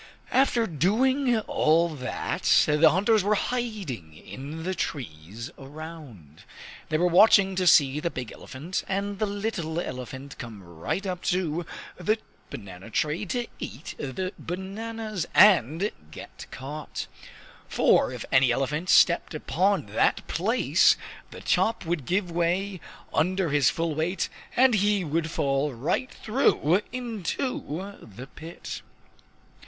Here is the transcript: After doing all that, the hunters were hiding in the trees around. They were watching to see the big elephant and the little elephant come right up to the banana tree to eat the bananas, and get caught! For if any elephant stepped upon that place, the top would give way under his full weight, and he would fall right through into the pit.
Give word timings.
After 0.31 0.65
doing 0.65 1.37
all 1.41 1.87
that, 1.89 2.51
the 2.65 2.89
hunters 2.89 3.23
were 3.23 3.35
hiding 3.35 4.15
in 4.17 4.63
the 4.63 4.73
trees 4.73 5.51
around. 5.59 6.43
They 6.89 6.97
were 6.97 7.05
watching 7.05 7.55
to 7.57 7.67
see 7.67 7.99
the 7.99 8.09
big 8.09 8.31
elephant 8.31 8.83
and 8.89 9.19
the 9.19 9.27
little 9.27 9.79
elephant 9.79 10.39
come 10.39 10.63
right 10.63 11.05
up 11.05 11.21
to 11.25 11.67
the 11.97 12.17
banana 12.49 12.89
tree 12.89 13.27
to 13.27 13.45
eat 13.59 13.93
the 13.99 14.33
bananas, 14.39 15.27
and 15.35 15.91
get 16.09 16.47
caught! 16.49 17.05
For 17.69 18.11
if 18.11 18.25
any 18.31 18.51
elephant 18.51 18.89
stepped 18.89 19.35
upon 19.35 19.85
that 19.85 20.25
place, 20.27 20.97
the 21.29 21.41
top 21.41 21.85
would 21.85 22.05
give 22.07 22.31
way 22.31 22.81
under 23.13 23.51
his 23.51 23.69
full 23.69 23.93
weight, 23.93 24.29
and 24.55 24.73
he 24.73 25.03
would 25.03 25.29
fall 25.29 25.75
right 25.75 26.09
through 26.09 26.81
into 26.91 27.97
the 28.01 28.25
pit. 28.25 28.81